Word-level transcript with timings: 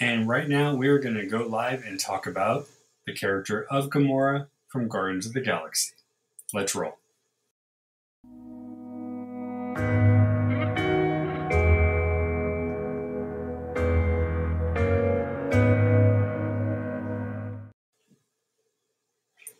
And 0.00 0.28
right 0.28 0.48
now 0.48 0.74
we're 0.74 0.98
going 0.98 1.14
to 1.14 1.26
go 1.26 1.46
live 1.46 1.84
and 1.84 2.00
talk 2.00 2.26
about 2.26 2.66
the 3.06 3.12
character 3.12 3.64
of 3.70 3.90
Gamora 3.90 4.48
from 4.66 4.88
Guardians 4.88 5.26
of 5.26 5.34
the 5.34 5.40
Galaxy. 5.40 5.92
Let's 6.52 6.74
roll. 6.74 6.98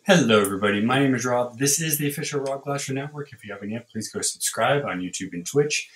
Hello, 0.05 0.41
everybody. 0.41 0.81
My 0.81 0.99
name 0.99 1.15
is 1.15 1.25
Rob. 1.25 1.57
This 1.57 1.81
is 1.81 1.97
the 1.97 2.09
official 2.09 2.41
Rob 2.41 2.63
Glasser 2.63 2.93
Network. 2.93 3.31
If 3.31 3.45
you 3.45 3.53
haven't 3.53 3.71
yet, 3.71 3.89
please 3.89 4.11
go 4.11 4.21
subscribe 4.21 4.83
on 4.83 4.99
YouTube 4.99 5.33
and 5.33 5.45
Twitch. 5.45 5.89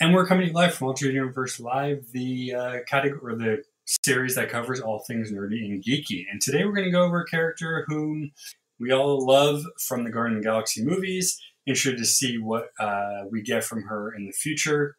And 0.00 0.12
we're 0.12 0.26
coming 0.26 0.48
to 0.48 0.52
live 0.52 0.74
from 0.74 0.88
Altered 0.88 1.14
Universe 1.14 1.60
Live, 1.60 2.10
the 2.10 2.52
uh, 2.52 2.78
category 2.84 3.32
or 3.32 3.36
the 3.36 3.62
series 4.04 4.34
that 4.34 4.48
covers 4.48 4.80
all 4.80 4.98
things 4.98 5.30
nerdy 5.30 5.64
and 5.66 5.84
geeky. 5.84 6.24
And 6.30 6.40
today 6.40 6.64
we're 6.64 6.72
going 6.72 6.86
to 6.86 6.90
go 6.90 7.04
over 7.04 7.20
a 7.20 7.26
character 7.26 7.84
whom 7.86 8.32
we 8.80 8.90
all 8.90 9.24
love 9.24 9.62
from 9.78 10.02
the 10.02 10.10
Guardian 10.10 10.40
the 10.40 10.44
Galaxy 10.44 10.84
movies. 10.84 11.40
Interested 11.64 11.98
to 11.98 12.04
see 12.04 12.38
what 12.38 12.70
uh, 12.80 13.22
we 13.30 13.40
get 13.40 13.62
from 13.62 13.84
her 13.84 14.12
in 14.12 14.26
the 14.26 14.32
future. 14.32 14.96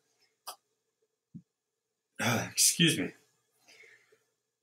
Uh, 2.22 2.48
excuse 2.52 2.98
me. 2.98 3.12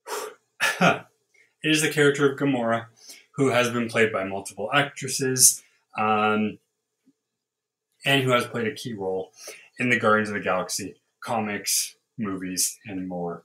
it 0.81 1.05
is 1.61 1.83
the 1.83 1.89
character 1.89 2.31
of 2.31 2.39
Gamora 2.39 2.87
who 3.35 3.49
has 3.49 3.69
been 3.69 3.87
played 3.87 4.11
by 4.11 4.23
multiple 4.23 4.71
actresses 4.73 5.61
um, 5.95 6.57
and 8.03 8.23
who 8.23 8.31
has 8.31 8.47
played 8.47 8.67
a 8.67 8.73
key 8.73 8.93
role 8.93 9.31
in 9.79 9.89
the 9.89 9.99
Guardians 9.99 10.29
of 10.29 10.35
the 10.35 10.41
Galaxy 10.41 10.95
comics, 11.23 11.95
movies, 12.17 12.77
and 12.85 13.07
more. 13.07 13.43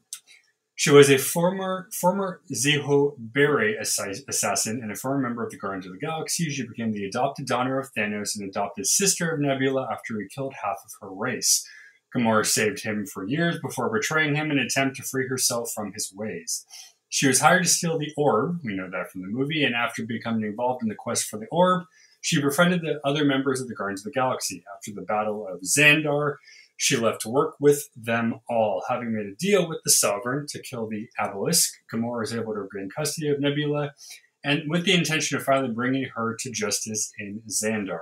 She 0.74 0.90
was 0.90 1.10
a 1.10 1.18
former 1.18 1.88
former 1.92 2.40
Zehoberei 2.54 3.80
assassin 3.80 4.80
and 4.80 4.92
a 4.92 4.94
former 4.94 5.20
member 5.20 5.44
of 5.44 5.50
the 5.50 5.58
Guardians 5.58 5.86
of 5.86 5.92
the 5.92 5.98
Galaxy. 5.98 6.48
She 6.50 6.68
became 6.68 6.92
the 6.92 7.04
adopted 7.04 7.46
daughter 7.46 7.80
of 7.80 7.90
Thanos 7.98 8.38
and 8.38 8.48
adopted 8.48 8.86
sister 8.86 9.30
of 9.30 9.40
Nebula 9.40 9.88
after 9.90 10.20
he 10.20 10.28
killed 10.32 10.54
half 10.62 10.76
of 10.84 10.92
her 11.00 11.12
race. 11.12 11.66
Gamora 12.14 12.46
saved 12.46 12.84
him 12.84 13.06
for 13.06 13.26
years 13.26 13.58
before 13.60 13.92
betraying 13.92 14.36
him 14.36 14.50
in 14.50 14.58
an 14.58 14.66
attempt 14.66 14.96
to 14.96 15.02
free 15.02 15.26
herself 15.26 15.72
from 15.74 15.92
his 15.92 16.12
ways. 16.14 16.64
She 17.08 17.26
was 17.26 17.40
hired 17.40 17.64
to 17.64 17.68
steal 17.68 17.98
the 17.98 18.12
orb, 18.16 18.60
we 18.62 18.76
know 18.76 18.88
that 18.90 19.10
from 19.10 19.22
the 19.22 19.28
movie, 19.28 19.64
and 19.64 19.74
after 19.74 20.06
becoming 20.06 20.44
involved 20.44 20.82
in 20.82 20.88
the 20.88 20.94
quest 20.94 21.24
for 21.24 21.38
the 21.38 21.46
orb, 21.50 21.84
she 22.20 22.40
befriended 22.40 22.82
the 22.82 23.00
other 23.04 23.24
members 23.24 23.60
of 23.60 23.68
the 23.68 23.74
Guardians 23.74 24.00
of 24.00 24.12
the 24.12 24.18
Galaxy. 24.18 24.64
After 24.74 24.92
the 24.92 25.02
Battle 25.02 25.46
of 25.46 25.60
Xandar, 25.60 26.36
she 26.76 26.96
left 26.96 27.22
to 27.22 27.28
work 27.28 27.54
with 27.60 27.88
them 27.96 28.40
all. 28.48 28.82
Having 28.88 29.14
made 29.14 29.26
a 29.26 29.34
deal 29.34 29.68
with 29.68 29.78
the 29.84 29.90
Sovereign 29.90 30.46
to 30.48 30.62
kill 30.62 30.88
the 30.88 31.08
Abilisk, 31.20 31.68
Gamora 31.92 32.20
was 32.20 32.34
able 32.34 32.54
to 32.54 32.60
regain 32.60 32.88
custody 32.94 33.28
of 33.28 33.40
Nebula, 33.40 33.92
and 34.44 34.62
with 34.68 34.84
the 34.84 34.94
intention 34.94 35.36
of 35.36 35.44
finally 35.44 35.72
bringing 35.72 36.08
her 36.14 36.36
to 36.40 36.50
justice 36.50 37.12
in 37.18 37.42
Xandar. 37.50 37.98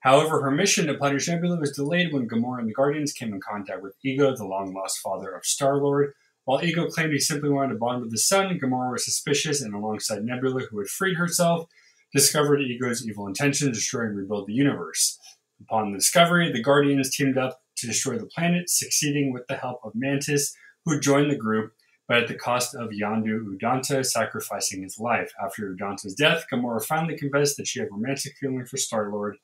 However, 0.00 0.42
her 0.42 0.50
mission 0.50 0.86
to 0.86 0.94
punish 0.94 1.28
Nebula 1.28 1.58
was 1.58 1.72
delayed 1.72 2.12
when 2.12 2.28
Gamora 2.28 2.60
and 2.60 2.68
the 2.68 2.74
Guardians 2.74 3.12
came 3.12 3.32
in 3.32 3.40
contact 3.40 3.82
with 3.82 3.94
Ego, 4.04 4.34
the 4.34 4.44
long 4.44 4.72
lost 4.72 4.98
father 4.98 5.30
of 5.30 5.44
Star 5.44 5.76
Lord, 5.78 6.12
while 6.48 6.64
Ego 6.64 6.86
claimed 6.88 7.12
he 7.12 7.18
simply 7.18 7.50
wanted 7.50 7.74
to 7.74 7.78
bond 7.78 8.00
with 8.00 8.10
his 8.10 8.26
son, 8.26 8.58
Gamora 8.58 8.92
was 8.92 9.04
suspicious 9.04 9.60
and, 9.60 9.74
alongside 9.74 10.24
Nebula, 10.24 10.62
who 10.70 10.78
had 10.78 10.88
freed 10.88 11.18
herself, 11.18 11.68
discovered 12.14 12.60
Ego's 12.60 13.06
evil 13.06 13.26
intention 13.26 13.68
to 13.68 13.74
destroy 13.74 14.06
and 14.06 14.16
rebuild 14.16 14.46
the 14.46 14.54
universe. 14.54 15.18
Upon 15.60 15.92
the 15.92 15.98
discovery, 15.98 16.52
the 16.52 16.62
Guardians 16.62 17.14
teamed 17.14 17.36
up 17.36 17.60
to 17.76 17.86
destroy 17.86 18.18
the 18.18 18.26
planet, 18.26 18.70
succeeding 18.70 19.32
with 19.32 19.46
the 19.48 19.56
help 19.56 19.80
of 19.84 19.92
Mantis, 19.94 20.54
who 20.84 21.00
joined 21.00 21.30
the 21.30 21.36
group, 21.36 21.72
but 22.06 22.18
at 22.22 22.28
the 22.28 22.34
cost 22.34 22.74
of 22.74 22.90
Yondu 22.90 23.44
Udonta 23.44 24.04
sacrificing 24.04 24.82
his 24.82 24.98
life. 24.98 25.32
After 25.42 25.74
Udonta's 25.74 26.14
death, 26.14 26.46
Gamora 26.52 26.84
finally 26.84 27.16
confessed 27.16 27.56
that 27.56 27.66
she 27.66 27.80
had 27.80 27.90
romantic 27.90 28.36
feelings 28.38 28.70
for 28.70 28.78
Star 28.78 29.10
Lord 29.12 29.36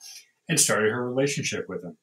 and 0.48 0.58
started 0.58 0.90
her 0.90 1.06
relationship 1.06 1.66
with 1.68 1.84
him. 1.84 1.98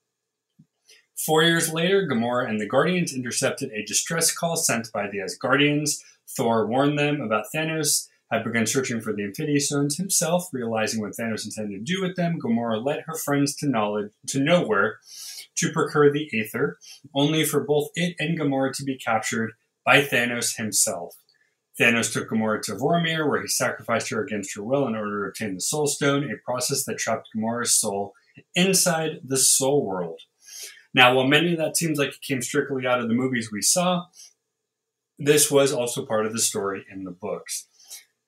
Four 1.17 1.43
years 1.43 1.71
later, 1.71 2.07
Gamora 2.07 2.49
and 2.49 2.59
the 2.59 2.67
Guardians 2.67 3.13
intercepted 3.13 3.71
a 3.71 3.85
distress 3.85 4.31
call 4.33 4.55
sent 4.55 4.91
by 4.91 5.07
the 5.07 5.19
Asgardians. 5.19 5.99
Thor 6.35 6.67
warned 6.67 6.97
them 6.97 7.21
about 7.21 7.45
Thanos, 7.53 8.07
had 8.31 8.43
begun 8.43 8.65
searching 8.65 9.01
for 9.01 9.13
the 9.13 9.23
Infinity 9.23 9.59
Stones 9.59 9.97
himself, 9.97 10.47
realizing 10.53 11.01
what 11.01 11.11
Thanos 11.11 11.45
intended 11.45 11.85
to 11.85 11.93
do 11.93 12.01
with 12.01 12.15
them. 12.15 12.39
Gamora 12.39 12.83
led 12.83 13.03
her 13.05 13.15
friends 13.15 13.55
to 13.57 13.67
knowledge 13.67 14.11
to 14.27 14.39
Knowhere 14.39 14.93
to 15.57 15.71
procure 15.71 16.11
the 16.11 16.29
Aether, 16.33 16.77
only 17.13 17.43
for 17.43 17.63
both 17.63 17.89
it 17.95 18.15
and 18.19 18.39
Gamora 18.39 18.73
to 18.77 18.83
be 18.83 18.97
captured 18.97 19.51
by 19.85 20.01
Thanos 20.01 20.55
himself. 20.55 21.15
Thanos 21.79 22.13
took 22.13 22.29
Gamora 22.29 22.61
to 22.63 22.73
Vormir, 22.73 23.27
where 23.27 23.41
he 23.41 23.47
sacrificed 23.47 24.09
her 24.09 24.23
against 24.23 24.55
her 24.55 24.63
will 24.63 24.87
in 24.87 24.95
order 24.95 25.23
to 25.23 25.29
obtain 25.29 25.55
the 25.55 25.61
Soul 25.61 25.87
Stone, 25.87 26.23
a 26.23 26.37
process 26.45 26.85
that 26.85 26.97
trapped 26.97 27.29
Gamora's 27.35 27.79
soul 27.79 28.13
inside 28.55 29.19
the 29.23 29.37
Soul 29.37 29.85
World. 29.85 30.21
Now, 30.93 31.15
while 31.15 31.27
many 31.27 31.53
of 31.53 31.57
that 31.57 31.77
seems 31.77 31.97
like 31.97 32.09
it 32.09 32.21
came 32.21 32.41
strictly 32.41 32.85
out 32.85 32.99
of 32.99 33.07
the 33.07 33.13
movies 33.13 33.51
we 33.51 33.61
saw, 33.61 34.05
this 35.17 35.49
was 35.49 35.71
also 35.71 36.05
part 36.05 36.25
of 36.25 36.33
the 36.33 36.39
story 36.39 36.85
in 36.91 37.03
the 37.03 37.11
books. 37.11 37.67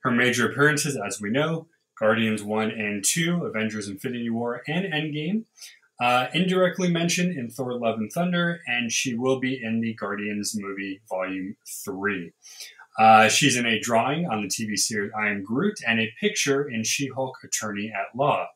Her 0.03 0.11
major 0.11 0.49
appearances, 0.49 0.97
as 0.97 1.21
we 1.21 1.29
know, 1.29 1.67
Guardians 1.97 2.43
1 2.43 2.71
and 2.71 3.03
2, 3.03 3.45
Avengers 3.45 3.87
Infinity 3.87 4.29
War, 4.29 4.61
and 4.67 4.91
Endgame, 4.91 5.45
uh, 6.01 6.27
indirectly 6.33 6.89
mentioned 6.89 7.37
in 7.37 7.49
Thor 7.49 7.73
Love 7.79 7.99
and 7.99 8.11
Thunder, 8.11 8.61
and 8.67 8.91
she 8.91 9.15
will 9.15 9.39
be 9.39 9.61
in 9.63 9.79
the 9.79 9.93
Guardians 9.93 10.53
movie 10.59 11.01
Volume 11.09 11.55
3. 11.85 12.31
Uh, 12.99 13.29
she's 13.29 13.55
in 13.55 13.65
a 13.65 13.79
drawing 13.79 14.27
on 14.27 14.41
the 14.41 14.47
TV 14.47 14.77
series 14.77 15.11
I 15.17 15.29
Am 15.29 15.43
Groot 15.43 15.79
and 15.87 15.99
a 15.99 16.13
picture 16.19 16.67
in 16.67 16.83
She 16.83 17.07
Hulk 17.07 17.37
Attorney 17.43 17.91
at 17.91 18.15
Law. 18.15 18.47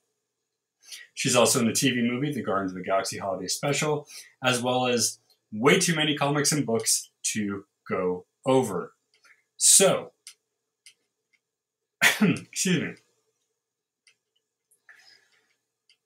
She's 1.14 1.36
also 1.36 1.60
in 1.60 1.66
the 1.66 1.72
TV 1.72 2.08
movie, 2.08 2.32
The 2.32 2.44
Guardians 2.44 2.72
of 2.72 2.78
the 2.78 2.84
Galaxy 2.84 3.18
Holiday 3.18 3.48
Special, 3.48 4.08
as 4.44 4.62
well 4.62 4.86
as 4.86 5.20
way 5.52 5.80
too 5.80 5.96
many 5.96 6.16
comics 6.16 6.52
and 6.52 6.66
books 6.66 7.10
to 7.34 7.64
go 7.90 8.26
over. 8.46 8.94
So, 9.58 10.12
excuse 12.52 12.82
me. 12.82 12.94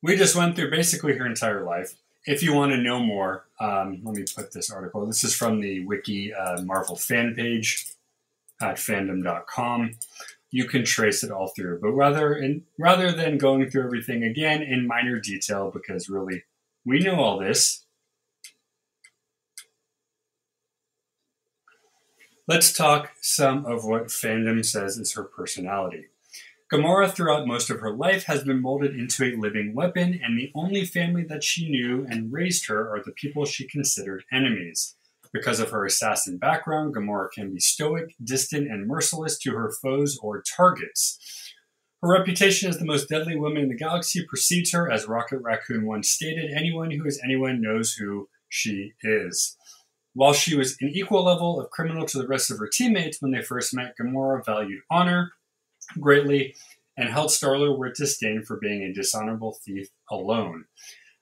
We 0.04 0.18
just 0.18 0.36
went 0.36 0.56
through 0.56 0.72
basically 0.72 1.18
her 1.18 1.26
entire 1.26 1.64
life. 1.64 1.94
If 2.26 2.44
you 2.44 2.54
want 2.54 2.72
to 2.72 2.78
know 2.78 3.00
more, 3.00 3.46
um, 3.60 4.02
let 4.04 4.16
me 4.16 4.26
put 4.36 4.52
this 4.52 4.72
article. 4.72 5.06
This 5.06 5.24
is 5.24 5.36
from 5.36 5.60
the 5.60 5.86
Wiki 5.86 6.34
uh, 6.34 6.62
Marvel 6.62 6.96
fan 6.96 7.36
page 7.36 7.86
at 8.62 8.78
fandom.com 8.78 9.96
you 10.52 10.66
can 10.66 10.84
trace 10.84 11.24
it 11.24 11.32
all 11.32 11.48
through. 11.48 11.80
But 11.82 11.92
rather 11.92 12.34
and 12.34 12.64
rather 12.78 13.12
than 13.12 13.38
going 13.38 13.70
through 13.70 13.86
everything 13.86 14.24
again 14.24 14.62
in 14.62 14.86
minor 14.86 15.20
detail, 15.20 15.72
because 15.72 16.10
really 16.10 16.44
we 16.86 17.00
know 17.00 17.16
all 17.16 17.40
this. 17.40 17.86
Let's 22.47 22.74
talk 22.74 23.12
some 23.22 23.68
of 23.68 23.85
what 23.85 24.07
fandom 24.07 24.66
says 24.66 24.97
is 24.97 25.13
her 25.13 25.24
personality. 25.24 26.07
Gamora, 26.74 27.12
throughout 27.12 27.46
most 27.46 27.69
of 27.69 27.81
her 27.81 27.91
life, 27.91 28.24
has 28.24 28.44
been 28.44 28.62
molded 28.62 28.96
into 28.96 29.24
a 29.24 29.35
living 29.35 29.75
weapon, 29.75 30.19
and 30.24 30.38
the 30.38 30.52
only 30.56 30.84
family 30.84 31.24
that 31.25 31.44
she 31.44 31.69
knew 31.69 32.06
and 32.09 32.34
raised 32.34 32.68
her 32.68 32.90
are 32.90 33.03
the 33.03 33.12
people 33.12 33.46
she 33.46 33.68
considered 33.68 34.24
enemies. 34.31 34.96
Because 35.31 35.59
of 35.59 35.69
her 35.69 35.85
assassin 35.85 36.40
background, 36.40 36.96
Gamora 36.96 37.31
can 37.31 37.53
be 37.53 37.59
stoic, 37.59 38.16
distant, 38.24 38.72
and 38.72 38.88
merciless 38.88 39.38
to 39.40 39.52
her 39.52 39.72
foes 39.81 40.18
or 40.23 40.41
targets. 40.41 41.19
Her 42.02 42.09
reputation 42.09 42.69
as 42.69 42.79
the 42.79 42.85
most 42.85 43.08
deadly 43.08 43.35
woman 43.35 43.63
in 43.63 43.69
the 43.69 43.75
galaxy 43.75 44.25
precedes 44.25 44.72
her, 44.72 44.91
as 44.91 45.08
Rocket 45.08 45.41
Raccoon 45.41 45.85
once 45.85 46.09
stated 46.09 46.52
anyone 46.52 46.90
who 46.90 47.06
is 47.06 47.22
anyone 47.23 47.62
knows 47.62 47.94
who 47.94 48.29
she 48.50 48.94
is. 49.03 49.58
While 50.14 50.34
she 50.34 50.56
was 50.56 50.76
an 50.82 50.90
equal 50.94 51.24
level 51.24 51.60
of 51.60 51.70
criminal 51.70 52.06
to 52.08 52.18
the 52.18 52.28
rest 52.28 52.52
of 52.52 52.58
her 52.60 52.68
teammates 52.68 53.22
when 53.22 53.32
they 53.32 53.41
first 53.41 53.74
met, 53.74 53.96
Gamora 54.00 54.46
valued 54.46 54.82
honor 54.90 55.32
greatly 56.00 56.56
and 56.97 57.09
held 57.09 57.32
Star-Lord 57.32 57.80
with 57.80 57.96
disdain 57.96 58.44
for 58.44 58.58
being 58.58 58.84
a 58.84 58.94
dishonorable 58.94 59.58
thief 59.64 59.88
alone. 60.09 60.66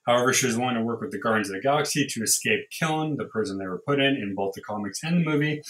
However, 0.06 0.32
she 0.32 0.46
was 0.46 0.56
willing 0.56 0.74
to 0.74 0.82
work 0.82 1.00
with 1.00 1.12
the 1.12 1.18
Guardians 1.18 1.50
of 1.50 1.56
the 1.56 1.60
Galaxy 1.60 2.06
to 2.06 2.22
escape 2.22 2.66
Kyln, 2.70 3.16
the 3.16 3.26
prison 3.26 3.58
they 3.58 3.66
were 3.66 3.82
put 3.86 4.00
in 4.00 4.16
in 4.16 4.34
both 4.34 4.54
the 4.54 4.62
comics 4.62 5.02
and 5.04 5.20
the 5.20 5.30
movie, 5.30 5.62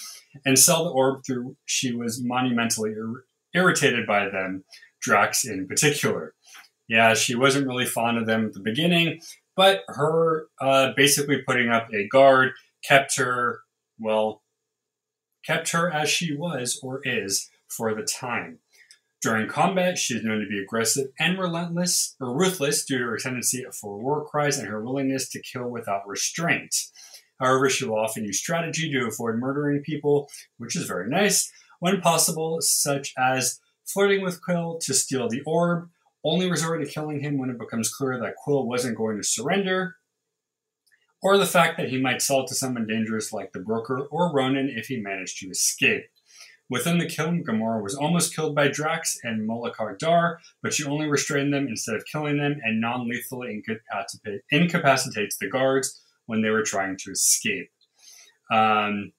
and 0.46 0.58
sell 0.58 0.84
the 0.84 0.90
orb 0.90 1.22
through 1.26 1.56
she 1.66 1.92
was 1.92 2.22
monumentally 2.22 2.92
ir- 2.92 3.24
irritated 3.52 4.06
by 4.06 4.28
them, 4.28 4.64
Drax 5.00 5.44
in 5.44 5.66
particular. 5.66 6.34
Yeah, 6.88 7.14
she 7.14 7.34
wasn't 7.34 7.66
really 7.66 7.86
fond 7.86 8.18
of 8.18 8.26
them 8.26 8.46
at 8.46 8.52
the 8.52 8.60
beginning, 8.60 9.20
but 9.56 9.82
her 9.88 10.46
uh, 10.60 10.92
basically 10.96 11.42
putting 11.46 11.68
up 11.68 11.88
a 11.92 12.08
guard 12.08 12.52
kept 12.82 13.16
her, 13.16 13.60
well, 13.98 14.42
kept 15.44 15.70
her 15.70 15.90
as 15.90 16.08
she 16.08 16.34
was 16.34 16.78
or 16.82 17.00
is 17.04 17.50
for 17.68 17.94
the 17.94 18.02
time. 18.02 18.58
During 19.22 19.48
combat, 19.48 19.98
she 19.98 20.14
is 20.14 20.24
known 20.24 20.40
to 20.40 20.46
be 20.46 20.62
aggressive 20.62 21.08
and 21.18 21.38
relentless 21.38 22.16
or 22.20 22.34
ruthless 22.34 22.84
due 22.86 22.98
to 22.98 23.04
her 23.04 23.18
tendency 23.18 23.64
for 23.78 23.98
war 23.98 24.24
cries 24.24 24.58
and 24.58 24.68
her 24.68 24.82
willingness 24.82 25.28
to 25.30 25.42
kill 25.42 25.68
without 25.68 26.08
restraint. 26.08 26.74
However, 27.38 27.68
she 27.68 27.84
will 27.84 27.98
often 27.98 28.24
use 28.24 28.38
strategy 28.38 28.90
to 28.90 29.06
avoid 29.06 29.36
murdering 29.36 29.82
people, 29.82 30.30
which 30.56 30.74
is 30.74 30.84
very 30.84 31.08
nice, 31.08 31.50
when 31.80 32.00
possible, 32.00 32.58
such 32.60 33.12
as 33.18 33.60
flirting 33.86 34.22
with 34.22 34.42
Quill 34.42 34.78
to 34.82 34.94
steal 34.94 35.28
the 35.28 35.42
orb, 35.46 35.90
only 36.24 36.50
resort 36.50 36.82
to 36.82 36.90
killing 36.90 37.20
him 37.20 37.38
when 37.38 37.50
it 37.50 37.58
becomes 37.58 37.92
clear 37.92 38.18
that 38.20 38.36
Quill 38.36 38.66
wasn't 38.66 38.96
going 38.96 39.16
to 39.16 39.24
surrender, 39.24 39.96
or 41.22 41.36
the 41.36 41.46
fact 41.46 41.76
that 41.76 41.90
he 41.90 42.00
might 42.00 42.22
sell 42.22 42.40
it 42.40 42.46
to 42.48 42.54
someone 42.54 42.86
dangerous 42.86 43.32
like 43.32 43.52
the 43.52 43.60
Broker 43.60 44.00
or 44.10 44.32
Ronan 44.32 44.72
if 44.74 44.86
he 44.86 45.00
managed 45.00 45.38
to 45.38 45.50
escape. 45.50 46.04
Within 46.70 46.98
the 46.98 47.06
Kyln, 47.06 47.42
Gamora 47.42 47.82
was 47.82 47.96
almost 47.96 48.34
killed 48.34 48.54
by 48.54 48.68
Drax 48.68 49.18
and 49.24 49.48
Moloka 49.48 49.98
Dar, 49.98 50.38
but 50.62 50.72
she 50.72 50.84
only 50.84 51.08
restrained 51.08 51.52
them 51.52 51.66
instead 51.66 51.96
of 51.96 52.04
killing 52.06 52.38
them 52.38 52.60
and 52.62 52.80
non 52.80 53.08
lethally 53.08 53.60
incapacitates 54.52 55.36
the 55.36 55.50
guards 55.50 56.00
when 56.26 56.42
they 56.42 56.50
were 56.50 56.62
trying 56.62 56.96
to 56.98 57.10
escape. 57.10 57.70
Um, 58.52 59.12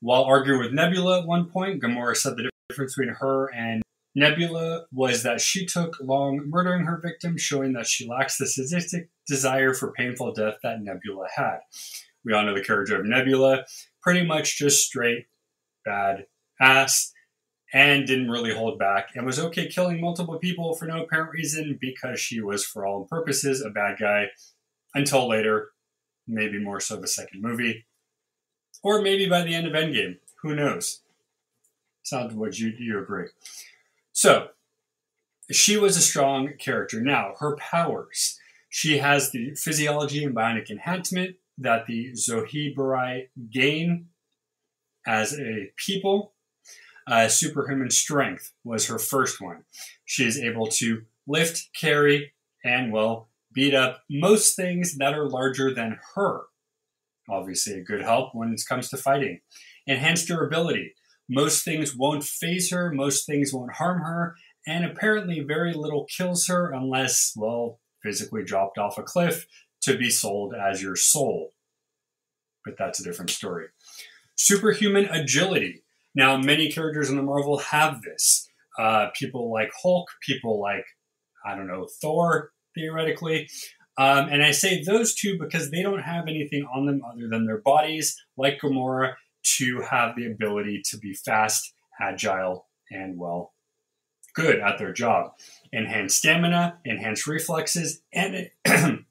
while 0.00 0.24
arguing 0.24 0.60
with 0.60 0.72
Nebula 0.72 1.20
at 1.20 1.26
one 1.26 1.48
point, 1.48 1.80
Gamora 1.80 2.16
said 2.16 2.36
the 2.36 2.50
difference 2.68 2.96
between 2.96 3.14
her 3.14 3.46
and 3.54 3.82
Nebula 4.18 4.86
was 4.92 5.22
that 5.22 5.40
she 5.40 5.64
took 5.64 5.96
long 6.00 6.42
murdering 6.46 6.84
her 6.86 7.00
victim, 7.00 7.38
showing 7.38 7.72
that 7.74 7.86
she 7.86 8.08
lacks 8.08 8.36
the 8.36 8.46
sadistic 8.46 9.10
desire 9.28 9.72
for 9.74 9.92
painful 9.92 10.32
death 10.32 10.56
that 10.62 10.82
Nebula 10.82 11.28
had. 11.36 11.58
We 12.24 12.32
all 12.32 12.44
know 12.44 12.54
the 12.54 12.64
character 12.64 12.98
of 13.00 13.06
Nebula, 13.06 13.64
pretty 14.02 14.26
much 14.26 14.58
just 14.58 14.84
straight 14.84 15.26
bad 15.84 16.26
ass, 16.60 17.12
and 17.72 18.06
didn't 18.06 18.30
really 18.30 18.52
hold 18.52 18.78
back, 18.78 19.10
and 19.14 19.24
was 19.24 19.38
okay 19.38 19.68
killing 19.68 20.00
multiple 20.00 20.38
people 20.38 20.74
for 20.74 20.86
no 20.86 21.04
apparent 21.04 21.30
reason 21.30 21.78
because 21.80 22.18
she 22.18 22.40
was, 22.40 22.64
for 22.64 22.84
all 22.84 23.04
purposes, 23.04 23.62
a 23.62 23.70
bad 23.70 23.98
guy 24.00 24.26
until 24.94 25.28
later, 25.28 25.70
maybe 26.26 26.58
more 26.58 26.80
so 26.80 26.96
the 26.96 27.06
second 27.06 27.40
movie, 27.40 27.86
or 28.82 29.00
maybe 29.00 29.28
by 29.28 29.42
the 29.42 29.54
end 29.54 29.66
of 29.66 29.74
Endgame. 29.74 30.16
Who 30.42 30.56
knows? 30.56 31.02
Sounds 32.02 32.34
would 32.34 32.58
you 32.58 32.72
you 32.78 32.98
agree? 32.98 33.28
So 34.18 34.48
she 35.48 35.76
was 35.76 35.96
a 35.96 36.00
strong 36.00 36.54
character. 36.58 37.00
Now 37.00 37.34
her 37.38 37.54
powers. 37.54 38.36
She 38.68 38.98
has 38.98 39.30
the 39.30 39.54
physiology 39.54 40.24
and 40.24 40.34
bionic 40.34 40.70
enhancement 40.70 41.36
that 41.56 41.86
the 41.86 42.10
Zehoberei 42.14 43.28
gain 43.48 44.08
as 45.06 45.38
a 45.38 45.70
people. 45.76 46.32
Uh, 47.06 47.28
superhuman 47.28 47.92
strength 47.92 48.52
was 48.64 48.88
her 48.88 48.98
first 48.98 49.40
one. 49.40 49.62
She 50.04 50.24
is 50.24 50.36
able 50.36 50.66
to 50.66 51.02
lift, 51.28 51.68
carry, 51.80 52.32
and, 52.64 52.92
well, 52.92 53.28
beat 53.54 53.72
up 53.72 54.02
most 54.10 54.56
things 54.56 54.96
that 54.96 55.14
are 55.14 55.28
larger 55.28 55.72
than 55.72 56.00
her. 56.16 56.40
Obviously, 57.30 57.74
a 57.74 57.84
good 57.84 58.02
help 58.02 58.34
when 58.34 58.52
it 58.52 58.60
comes 58.68 58.88
to 58.88 58.96
fighting. 58.96 59.42
Enhanced 59.86 60.26
durability. 60.26 60.94
Most 61.28 61.64
things 61.64 61.94
won't 61.94 62.24
phase 62.24 62.70
her, 62.70 62.90
most 62.90 63.26
things 63.26 63.52
won't 63.52 63.74
harm 63.74 64.00
her, 64.02 64.36
and 64.66 64.84
apparently 64.84 65.40
very 65.40 65.72
little 65.74 66.04
kills 66.04 66.46
her 66.46 66.72
unless, 66.72 67.32
well, 67.36 67.80
physically 68.02 68.44
dropped 68.44 68.78
off 68.78 68.98
a 68.98 69.02
cliff 69.02 69.46
to 69.82 69.96
be 69.96 70.10
sold 70.10 70.54
as 70.54 70.82
your 70.82 70.96
soul. 70.96 71.52
But 72.64 72.76
that's 72.78 73.00
a 73.00 73.04
different 73.04 73.30
story. 73.30 73.66
Superhuman 74.36 75.06
agility. 75.06 75.84
Now, 76.14 76.36
many 76.36 76.70
characters 76.70 77.10
in 77.10 77.16
the 77.16 77.22
Marvel 77.22 77.58
have 77.58 78.02
this. 78.02 78.48
Uh, 78.78 79.08
people 79.18 79.52
like 79.52 79.70
Hulk, 79.82 80.08
people 80.22 80.60
like, 80.60 80.84
I 81.44 81.56
don't 81.56 81.66
know, 81.66 81.88
Thor, 82.00 82.52
theoretically. 82.74 83.48
Um, 83.98 84.28
and 84.28 84.42
I 84.42 84.52
say 84.52 84.82
those 84.82 85.14
two 85.14 85.38
because 85.38 85.70
they 85.70 85.82
don't 85.82 86.02
have 86.02 86.28
anything 86.28 86.64
on 86.72 86.86
them 86.86 87.02
other 87.04 87.28
than 87.28 87.46
their 87.46 87.60
bodies, 87.60 88.16
like 88.36 88.60
Gamora, 88.60 89.14
to 89.56 89.82
have 89.90 90.16
the 90.16 90.26
ability 90.26 90.82
to 90.90 90.98
be 90.98 91.14
fast, 91.14 91.72
agile, 92.00 92.66
and 92.90 93.18
well, 93.18 93.52
good 94.34 94.60
at 94.60 94.78
their 94.78 94.92
job. 94.92 95.32
Enhance 95.72 96.14
stamina, 96.16 96.78
enhance 96.86 97.26
reflexes, 97.26 98.02
and 98.12 98.50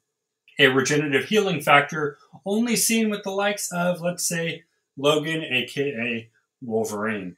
a, 0.58 0.66
regenerative 0.68 1.26
healing 1.26 1.60
factor 1.60 2.18
only 2.44 2.76
seen 2.76 3.10
with 3.10 3.22
the 3.22 3.30
likes 3.30 3.70
of, 3.72 4.00
let's 4.00 4.26
say, 4.26 4.64
Logan, 4.96 5.42
aka 5.44 6.30
Wolverine. 6.60 7.36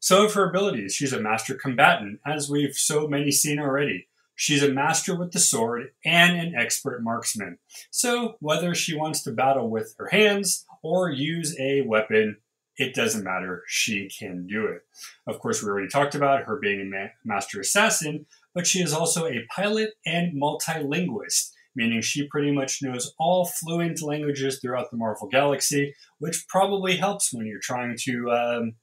So 0.00 0.26
of 0.26 0.34
her 0.34 0.48
abilities, 0.48 0.94
she's 0.94 1.12
a 1.12 1.20
master 1.20 1.54
combatant, 1.54 2.20
as 2.26 2.50
we've 2.50 2.74
so 2.74 3.08
many 3.08 3.30
seen 3.30 3.58
already. 3.58 4.08
She's 4.34 4.62
a 4.62 4.72
master 4.72 5.16
with 5.16 5.32
the 5.32 5.40
sword 5.40 5.90
and 6.04 6.38
an 6.38 6.54
expert 6.54 7.02
marksman. 7.02 7.58
So 7.90 8.36
whether 8.38 8.72
she 8.72 8.96
wants 8.96 9.22
to 9.22 9.32
battle 9.32 9.68
with 9.68 9.96
her 9.98 10.08
hands 10.10 10.64
or 10.82 11.10
use 11.10 11.58
a 11.58 11.82
weapon, 11.82 12.36
it 12.76 12.94
doesn't 12.94 13.24
matter. 13.24 13.64
She 13.66 14.08
can 14.08 14.46
do 14.46 14.66
it. 14.66 14.82
Of 15.26 15.40
course, 15.40 15.62
we 15.62 15.68
already 15.68 15.88
talked 15.88 16.14
about 16.14 16.44
her 16.44 16.58
being 16.60 16.80
a 16.80 16.84
ma- 16.84 17.10
master 17.24 17.60
assassin, 17.60 18.26
but 18.54 18.66
she 18.66 18.80
is 18.80 18.92
also 18.92 19.26
a 19.26 19.46
pilot 19.54 19.90
and 20.06 20.40
multilinguist, 20.40 21.50
meaning 21.74 22.00
she 22.00 22.28
pretty 22.28 22.52
much 22.52 22.78
knows 22.80 23.12
all 23.18 23.46
fluent 23.46 24.00
languages 24.00 24.60
throughout 24.60 24.90
the 24.90 24.96
Marvel 24.96 25.28
Galaxy, 25.28 25.94
which 26.18 26.46
probably 26.48 26.96
helps 26.96 27.32
when 27.32 27.46
you're 27.46 27.60
trying 27.60 27.96
to, 28.04 28.30
um, 28.30 28.74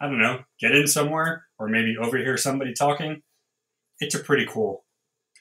I 0.00 0.06
don't 0.06 0.20
know, 0.20 0.42
get 0.60 0.74
in 0.74 0.88
somewhere 0.88 1.44
or 1.58 1.68
maybe 1.68 1.96
overhear 1.96 2.36
somebody 2.36 2.74
talking. 2.74 3.22
It's 4.00 4.16
a 4.16 4.20
pretty 4.20 4.46
cool 4.46 4.84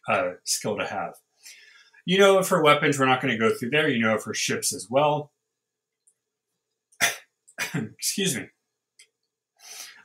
uh, 0.08 0.34
skill 0.44 0.78
to 0.78 0.86
have. 0.86 1.16
You 2.06 2.20
know, 2.20 2.44
for 2.44 2.62
weapons, 2.62 3.00
we're 3.00 3.06
not 3.06 3.22
going 3.22 3.34
to 3.34 3.40
go 3.40 3.56
through 3.56 3.72
there. 3.72 3.90
You 3.90 4.02
know, 4.02 4.18
for 4.18 4.34
ships 4.34 4.74
as 4.74 4.88
well. 4.90 5.32
Excuse 7.98 8.36
me. 8.36 8.48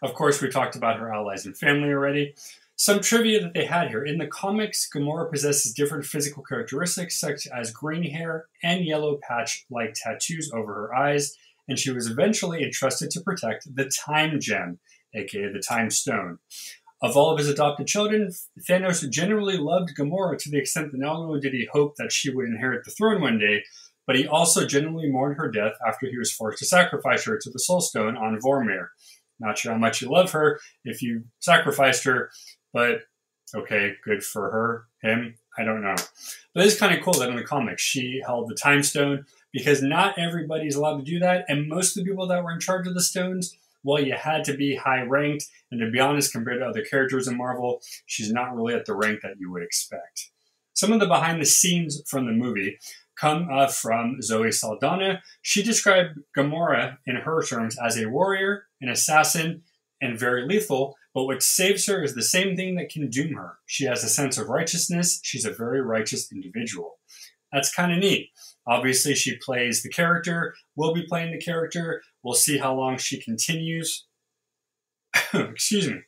Of 0.03 0.15
course, 0.15 0.41
we 0.41 0.49
talked 0.49 0.76
about 0.76 0.99
her 0.99 1.12
allies 1.12 1.44
and 1.47 1.56
family 1.56 1.88
already. 1.88 2.35
Some 2.76 3.00
trivia 3.00 3.41
that 3.43 3.55
they 3.55 3.65
had 3.65 3.88
here. 3.88 4.05
In 4.05 4.19
the 4.19 4.29
comics, 4.29 4.88
Gamora 4.94 5.29
possesses 5.31 5.75
different 5.75 6.05
physical 6.05 6.44
characteristics, 6.44 7.19
such 7.19 7.49
as 7.49 7.73
green 7.73 8.09
hair 8.09 8.47
and 8.62 8.85
yellow 8.85 9.19
patch 9.29 9.67
like 9.69 9.94
tattoos 9.94 10.53
over 10.55 10.73
her 10.73 10.94
eyes, 10.94 11.37
and 11.67 11.76
she 11.76 11.91
was 11.91 12.09
eventually 12.09 12.62
entrusted 12.62 13.11
to 13.11 13.20
protect 13.20 13.75
the 13.75 13.91
Time 14.06 14.38
Gem, 14.38 14.79
aka 15.15 15.53
the 15.53 15.62
Time 15.67 15.91
Stone. 15.91 16.38
Of 17.03 17.17
all 17.17 17.32
of 17.32 17.38
his 17.38 17.49
adopted 17.49 17.88
children, 17.88 18.31
Thanos 18.69 19.09
generally 19.11 19.56
loved 19.56 19.97
Gamora 19.97 20.38
to 20.38 20.50
the 20.50 20.59
extent 20.59 20.93
that 20.93 21.00
not 21.00 21.17
only 21.17 21.41
did 21.41 21.55
he 21.55 21.69
hope 21.73 21.97
that 21.97 22.12
she 22.12 22.31
would 22.31 22.47
inherit 22.47 22.85
the 22.85 22.91
throne 22.93 23.20
one 23.20 23.38
day, 23.38 23.65
but 24.08 24.16
he 24.16 24.26
also 24.26 24.66
genuinely 24.66 25.10
mourned 25.10 25.37
her 25.37 25.50
death 25.50 25.75
after 25.87 26.06
he 26.06 26.16
was 26.16 26.32
forced 26.32 26.58
to 26.60 26.64
sacrifice 26.64 27.26
her 27.26 27.37
to 27.37 27.50
the 27.50 27.58
Soul 27.58 27.82
Stone 27.82 28.16
on 28.16 28.40
Vormir. 28.40 28.88
Not 29.38 29.58
sure 29.58 29.72
how 29.72 29.78
much 29.78 30.00
you 30.00 30.08
love 30.10 30.32
her 30.32 30.58
if 30.82 31.03
you 31.03 31.24
sacrificed 31.41 32.05
her, 32.05 32.31
but 32.72 33.03
okay, 33.55 33.93
good 34.03 34.24
for 34.24 34.50
her, 34.50 34.86
him, 35.03 35.34
I 35.58 35.65
don't 35.65 35.82
know. 35.82 35.94
But 36.55 36.65
it's 36.65 36.79
kind 36.79 36.96
of 36.96 37.05
cool 37.05 37.12
that 37.15 37.29
in 37.29 37.36
the 37.36 37.44
comics 37.44 37.82
she 37.82 38.22
held 38.24 38.48
the 38.48 38.55
time 38.55 38.82
stone 38.82 39.27
because 39.53 39.82
not 39.82 40.19
everybody's 40.19 40.74
allowed 40.74 40.98
to 40.98 41.05
do 41.05 41.19
that. 41.19 41.44
And 41.48 41.69
most 41.69 41.94
of 41.94 42.03
the 42.03 42.10
people 42.10 42.27
that 42.29 42.43
were 42.43 42.53
in 42.53 42.60
charge 42.60 42.86
of 42.86 42.94
the 42.94 43.03
stones, 43.03 43.55
well, 43.84 44.03
you 44.03 44.15
had 44.15 44.43
to 44.44 44.55
be 44.55 44.77
high 44.77 45.03
ranked. 45.03 45.48
And 45.70 45.81
to 45.81 45.91
be 45.91 46.00
honest, 46.00 46.32
compared 46.32 46.60
to 46.60 46.67
other 46.67 46.82
characters 46.82 47.29
in 47.29 47.36
Marvel, 47.36 47.82
she's 48.06 48.32
not 48.32 48.56
really 48.56 48.72
at 48.72 48.86
the 48.86 48.94
rank 48.94 49.20
that 49.22 49.38
you 49.38 49.53
would 49.53 49.62
expect. 49.62 50.31
Some 50.72 50.93
of 50.93 51.00
the 51.00 51.06
behind 51.06 51.43
the 51.43 51.46
scenes 51.46 52.03
from 52.06 52.27
the 52.27 52.32
movie 52.32 52.79
come 53.19 53.48
uh, 53.53 53.67
from 53.67 54.20
Zoe 54.22 54.53
Saldana. 54.53 55.22
She 55.43 55.63
described 55.63 56.19
Gamora 56.37 56.98
in 57.06 57.17
her 57.17 57.43
terms 57.43 57.77
as 57.79 57.98
a 57.98 58.08
warrior, 58.08 58.65
an 58.81 58.89
assassin, 58.89 59.63
and 60.01 60.19
very 60.19 60.46
lethal, 60.46 60.96
but 61.13 61.25
what 61.25 61.43
saves 61.43 61.87
her 61.87 62.03
is 62.03 62.15
the 62.15 62.22
same 62.22 62.56
thing 62.56 62.77
that 62.77 62.91
can 62.91 63.10
doom 63.10 63.34
her. 63.34 63.58
She 63.67 63.84
has 63.84 64.05
a 64.05 64.08
sense 64.08 64.39
of 64.39 64.48
righteousness. 64.48 65.20
She's 65.25 65.44
a 65.44 65.53
very 65.53 65.81
righteous 65.81 66.31
individual. 66.31 66.98
That's 67.53 67.75
kind 67.75 67.93
of 67.93 67.98
neat. 67.98 68.31
Obviously, 68.67 69.15
she 69.15 69.37
plays 69.39 69.82
the 69.82 69.89
character, 69.89 70.55
will 70.77 70.94
be 70.94 71.06
playing 71.08 71.32
the 71.32 71.41
character. 71.41 72.03
We'll 72.22 72.34
see 72.34 72.58
how 72.58 72.75
long 72.75 72.98
she 72.98 73.20
continues. 73.20 74.06
Excuse 75.34 75.89
me. 75.89 76.03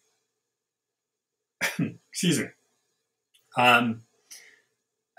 Excuse 2.12 2.40
me. 2.40 2.46
Um, 3.56 4.02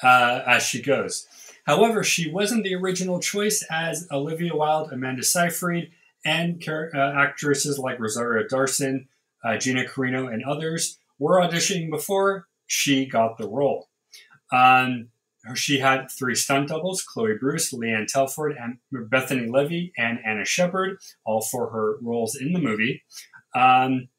uh, 0.02 0.42
as 0.48 0.64
she 0.64 0.82
goes. 0.82 1.28
However, 1.66 2.04
she 2.04 2.30
wasn't 2.30 2.64
the 2.64 2.76
original 2.76 3.20
choice 3.20 3.64
as 3.70 4.08
Olivia 4.12 4.56
Wilde, 4.56 4.92
Amanda 4.92 5.24
Seyfried, 5.24 5.92
and 6.26 6.64
uh, 6.68 6.98
actresses 6.98 7.80
like 7.80 8.00
Rosario 8.00 8.48
Dawson, 8.48 9.08
uh, 9.44 9.58
Gina 9.58 9.86
Carano, 9.86 10.32
and 10.32 10.44
others 10.44 10.98
were 11.20 11.40
auditioning 11.40 11.90
before 11.90 12.48
she 12.66 13.06
got 13.06 13.38
the 13.38 13.48
role. 13.48 13.90
Um, 14.52 15.10
she 15.56 15.80
had 15.80 16.10
three 16.12 16.36
stunt 16.36 16.70
doubles 16.70 17.02
Chloe 17.02 17.38
Bruce, 17.40 17.74
Leanne 17.74 18.08
Telford, 18.08 18.56
and 18.60 18.78
Bethany 19.10 19.48
Levy, 19.48 19.92
and 19.98 20.20
Anna 20.26 20.46
Shepard, 20.46 21.00
all 21.26 21.42
for 21.42 21.72
her 21.72 21.98
roles 22.02 22.36
in 22.36 22.54
the 22.54 22.60
movie. 22.60 23.04
Um, 23.56 24.10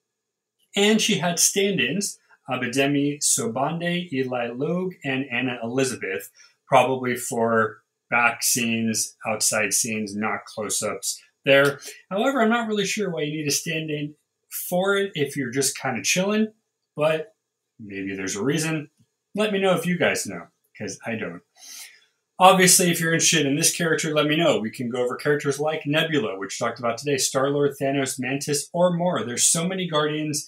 and 0.74 1.00
she 1.00 1.18
had 1.18 1.38
stand 1.38 1.80
ins 1.80 2.18
Abidemi 2.48 3.18
Sobande, 3.22 4.12
Eli 4.12 4.48
Logue, 4.48 4.94
and 5.04 5.24
Anna 5.30 5.58
Elizabeth, 5.62 6.30
probably 6.66 7.16
for 7.16 7.78
back 8.10 8.42
scenes, 8.42 9.16
outside 9.26 9.72
scenes, 9.72 10.14
not 10.14 10.44
close 10.44 10.82
ups 10.82 11.20
there. 11.44 11.80
However, 12.10 12.40
I'm 12.40 12.50
not 12.50 12.68
really 12.68 12.86
sure 12.86 13.10
why 13.10 13.22
you 13.22 13.38
need 13.38 13.44
to 13.44 13.50
stand 13.50 13.90
in 13.90 14.14
for 14.68 14.96
it 14.96 15.12
if 15.14 15.36
you're 15.36 15.50
just 15.50 15.78
kind 15.78 15.98
of 15.98 16.04
chilling, 16.04 16.52
but 16.94 17.34
maybe 17.80 18.14
there's 18.14 18.36
a 18.36 18.44
reason. 18.44 18.90
Let 19.34 19.52
me 19.52 19.60
know 19.60 19.74
if 19.74 19.86
you 19.86 19.98
guys 19.98 20.26
know, 20.26 20.46
because 20.72 20.98
I 21.06 21.14
don't. 21.16 21.40
Obviously, 22.38 22.90
if 22.90 23.00
you're 23.00 23.12
interested 23.12 23.46
in 23.46 23.56
this 23.56 23.74
character, 23.74 24.12
let 24.12 24.26
me 24.26 24.36
know. 24.36 24.58
We 24.58 24.70
can 24.70 24.88
go 24.88 25.02
over 25.04 25.16
characters 25.16 25.60
like 25.60 25.86
Nebula, 25.86 26.38
which 26.38 26.58
talked 26.58 26.80
about 26.80 26.98
today, 26.98 27.16
Star 27.16 27.50
Lord, 27.50 27.72
Thanos, 27.80 28.18
Mantis, 28.18 28.68
or 28.72 28.92
more. 28.92 29.24
There's 29.24 29.44
so 29.44 29.66
many 29.66 29.88
Guardians, 29.88 30.46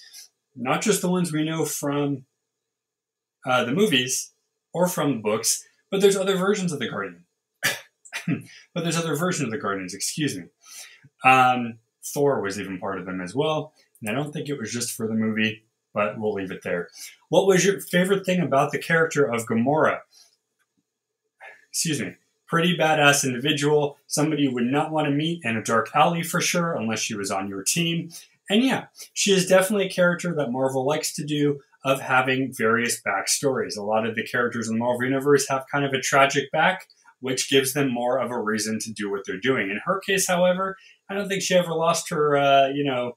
not 0.57 0.83
just 0.83 1.03
the 1.03 1.11
ones 1.11 1.33
we 1.33 1.45
know 1.45 1.65
from 1.65 2.25
uh, 3.47 3.65
the 3.65 3.73
movies 3.73 4.33
or 4.73 4.89
from 4.89 5.13
the 5.13 5.21
books, 5.21 5.65
but 5.95 6.01
there's 6.01 6.17
other 6.17 6.37
versions 6.37 6.73
of 6.73 6.81
the 6.81 6.89
Guardian. 6.89 7.25
but 8.75 8.83
there's 8.83 8.97
other 8.97 9.15
versions 9.15 9.47
of 9.47 9.53
the 9.53 9.59
Guardians, 9.59 9.95
excuse 9.95 10.37
me. 10.37 10.43
Um, 11.25 11.79
Thor 12.05 12.41
was 12.41 12.59
even 12.59 12.81
part 12.81 12.99
of 12.99 13.07
them 13.07 13.21
as 13.21 13.33
well. 13.33 13.73
And 14.01 14.11
I 14.11 14.13
don't 14.13 14.33
think 14.33 14.49
it 14.49 14.59
was 14.59 14.73
just 14.73 14.91
for 14.91 15.07
the 15.07 15.15
movie, 15.15 15.63
but 15.93 16.19
we'll 16.19 16.33
leave 16.33 16.51
it 16.51 16.65
there. 16.65 16.89
What 17.29 17.47
was 17.47 17.65
your 17.65 17.81
favorite 17.81 18.27
thing 18.27 18.41
about 18.41 18.73
the 18.73 18.79
character 18.81 19.25
of 19.25 19.47
Gamora? 19.47 20.01
Excuse 21.71 22.01
me. 22.01 22.15
Pretty 22.49 22.77
badass 22.77 23.25
individual, 23.25 23.97
somebody 24.09 24.43
you 24.43 24.53
would 24.53 24.65
not 24.65 24.91
want 24.91 25.07
to 25.07 25.15
meet 25.15 25.45
in 25.45 25.57
a 25.57 25.63
dark 25.63 25.91
alley 25.95 26.25
for 26.25 26.41
sure, 26.41 26.75
unless 26.75 26.99
she 26.99 27.15
was 27.15 27.31
on 27.31 27.49
your 27.49 27.63
team. 27.63 28.11
And 28.51 28.65
yeah, 28.65 28.87
she 29.13 29.31
is 29.31 29.47
definitely 29.47 29.87
a 29.87 29.93
character 29.93 30.35
that 30.35 30.51
Marvel 30.51 30.85
likes 30.85 31.15
to 31.15 31.25
do 31.25 31.61
of 31.85 32.01
having 32.01 32.53
various 32.57 33.01
backstories. 33.03 33.77
A 33.77 33.83
lot 33.83 34.07
of 34.07 34.17
the 34.17 34.25
characters 34.25 34.69
in 34.69 34.75
the 34.75 34.79
Marvel 34.79 35.05
Universe 35.05 35.49
have 35.49 35.67
kind 35.71 35.85
of 35.85 35.93
a 35.93 36.01
tragic 36.01 36.51
back, 36.51 36.87
which 37.21 37.51
gives 37.51 37.75
them 37.75 37.93
more 37.93 38.19
of 38.19 38.31
a 38.31 38.41
reason 38.41 38.79
to 38.81 38.93
do 38.93 39.11
what 39.11 39.23
they're 39.27 39.39
doing. 39.39 39.71
In 39.71 39.81
her 39.85 40.01
case, 40.01 40.27
however, 40.27 40.77
I 41.11 41.15
don't 41.15 41.29
think 41.29 41.43
she 41.43 41.55
ever 41.55 41.75
lost 41.75 42.11
her, 42.11 42.37
uh, 42.37 42.69
you 42.69 42.85
know, 42.85 43.13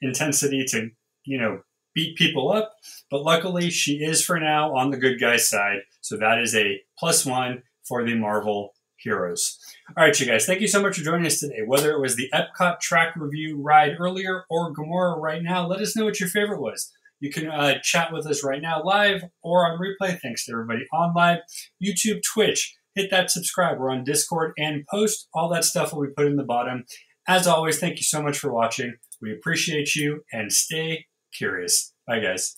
intensity 0.00 0.64
to, 0.70 0.90
you 1.24 1.38
know, 1.38 1.60
beat 1.94 2.16
people 2.16 2.52
up. 2.52 2.74
But 3.10 3.22
luckily, 3.22 3.70
she 3.70 3.96
is 3.96 4.24
for 4.24 4.38
now 4.38 4.74
on 4.74 4.90
the 4.90 4.96
good 4.96 5.20
guy's 5.20 5.46
side. 5.46 5.78
So 6.00 6.16
that 6.16 6.40
is 6.40 6.54
a 6.54 6.80
plus 6.98 7.24
one 7.24 7.62
for 7.86 8.04
the 8.04 8.14
Marvel 8.14 8.74
heroes. 8.96 9.58
All 9.96 10.04
right, 10.04 10.20
you 10.20 10.26
guys, 10.26 10.44
thank 10.44 10.60
you 10.60 10.68
so 10.68 10.82
much 10.82 10.96
for 10.96 11.04
joining 11.04 11.26
us 11.26 11.40
today. 11.40 11.62
Whether 11.64 11.92
it 11.92 12.00
was 12.00 12.16
the 12.16 12.30
Epcot 12.34 12.80
track 12.80 13.14
review 13.16 13.60
ride 13.60 13.96
earlier 13.98 14.44
or 14.50 14.74
Gamora 14.74 15.18
right 15.18 15.42
now, 15.42 15.66
let 15.66 15.80
us 15.80 15.96
know 15.96 16.04
what 16.04 16.20
your 16.20 16.28
favorite 16.28 16.60
was. 16.60 16.92
You 17.20 17.30
can 17.30 17.48
uh, 17.48 17.78
chat 17.82 18.12
with 18.12 18.26
us 18.26 18.44
right 18.44 18.62
now 18.62 18.82
live 18.82 19.22
or 19.42 19.66
on 19.66 19.78
replay. 19.78 20.18
Thanks 20.20 20.44
to 20.46 20.52
everybody 20.52 20.80
on 20.92 21.14
live, 21.14 21.40
YouTube, 21.82 22.20
Twitch. 22.22 22.74
Hit 22.94 23.10
that 23.10 23.30
subscribe. 23.30 23.78
We're 23.78 23.90
on 23.90 24.04
Discord 24.04 24.52
and 24.58 24.84
post. 24.90 25.28
All 25.34 25.48
that 25.50 25.64
stuff 25.64 25.92
will 25.92 26.02
be 26.02 26.12
put 26.16 26.26
in 26.26 26.36
the 26.36 26.44
bottom. 26.44 26.84
As 27.26 27.46
always, 27.46 27.78
thank 27.78 27.96
you 27.96 28.04
so 28.04 28.22
much 28.22 28.38
for 28.38 28.52
watching. 28.52 28.96
We 29.20 29.32
appreciate 29.32 29.94
you 29.94 30.22
and 30.32 30.52
stay 30.52 31.06
curious. 31.36 31.92
Bye, 32.06 32.20
guys. 32.20 32.57